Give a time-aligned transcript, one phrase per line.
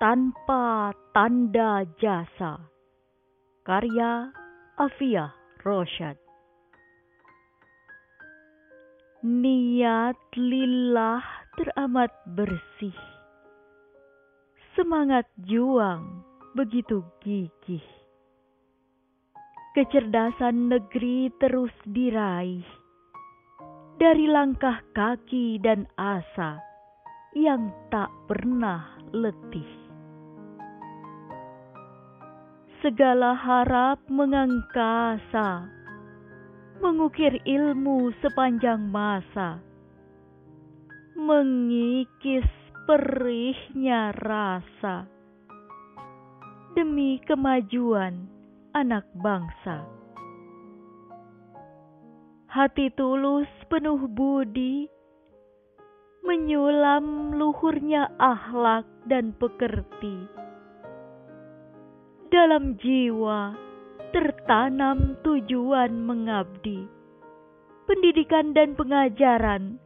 [0.00, 2.56] tanpa tanda jasa.
[3.68, 4.32] Karya
[4.80, 5.28] Afia
[5.60, 6.16] Rosyad.
[9.20, 11.20] Niat lillah
[11.52, 12.96] teramat bersih.
[14.72, 16.24] Semangat juang
[16.56, 17.84] begitu gigih.
[19.76, 22.64] Kecerdasan negeri terus diraih
[24.00, 26.56] dari langkah kaki dan asa
[27.36, 29.79] yang tak pernah letih.
[32.80, 35.68] Segala harap mengangkasa,
[36.80, 39.60] mengukir ilmu sepanjang masa,
[41.12, 42.48] mengikis
[42.88, 45.04] perihnya rasa
[46.72, 48.24] demi kemajuan
[48.72, 49.84] anak bangsa.
[52.48, 54.88] Hati tulus penuh budi,
[56.24, 60.40] menyulam luhurnya akhlak dan pekerti.
[62.30, 63.58] Dalam jiwa
[64.14, 66.86] tertanam tujuan mengabdi.
[67.90, 69.82] Pendidikan dan pengajaran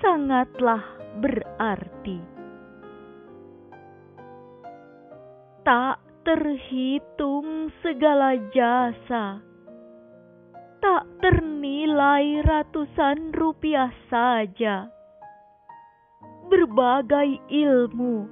[0.00, 0.80] sangatlah
[1.20, 2.18] berarti.
[5.62, 9.52] Tak terhitung segala jasa
[10.82, 14.90] tak ternilai ratusan rupiah saja.
[16.50, 18.26] Berbagai ilmu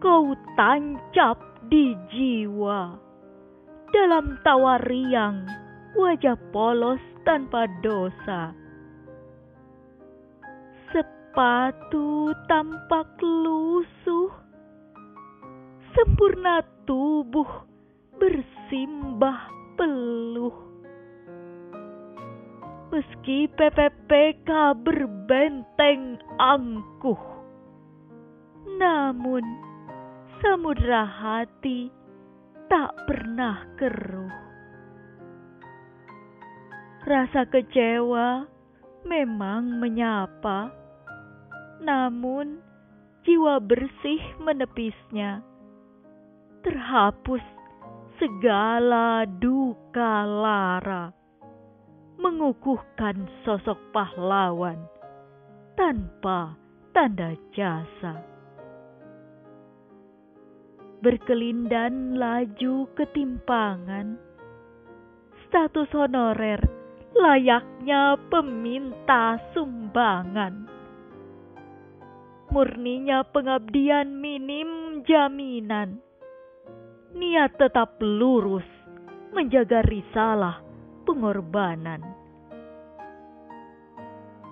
[0.00, 2.92] kau tancap di jiwa.
[3.88, 5.48] Dalam tawa riang,
[5.96, 8.52] wajah polos tanpa dosa.
[10.92, 14.28] Sepatu tampak lusuh,
[15.96, 17.48] sempurna tubuh
[18.20, 19.48] bersimbah
[19.80, 20.52] peluh
[22.92, 27.16] meski PPPK berbenteng angkuh.
[28.76, 29.71] Namun,
[30.42, 31.86] samudra hati
[32.66, 34.34] tak pernah keruh.
[37.06, 38.50] Rasa kecewa
[39.06, 40.74] memang menyapa,
[41.78, 42.58] namun
[43.22, 45.46] jiwa bersih menepisnya.
[46.66, 47.42] Terhapus
[48.18, 51.14] segala duka lara
[52.18, 54.78] mengukuhkan sosok pahlawan
[55.74, 56.54] tanpa
[56.94, 58.31] tanda jasa.
[61.02, 64.14] Berkelindan laju ketimpangan,
[65.50, 66.62] status honorer
[67.10, 70.70] layaknya peminta sumbangan.
[72.54, 75.98] Murninya pengabdian minim jaminan,
[77.18, 78.70] niat tetap lurus
[79.34, 80.62] menjaga risalah
[81.02, 81.98] pengorbanan.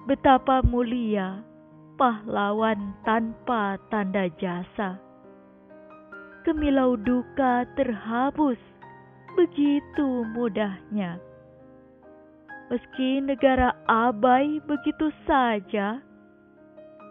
[0.03, 1.47] Betapa mulia
[1.95, 5.10] pahlawan tanpa tanda jasa.
[6.41, 8.57] Kemilau duka terhabus
[9.37, 11.21] begitu mudahnya.
[12.71, 16.01] Meski negara abai begitu saja,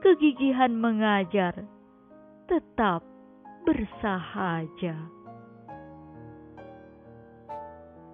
[0.02, 1.52] kegigihan mengajar
[2.48, 3.04] tetap
[3.68, 5.19] bersahaja.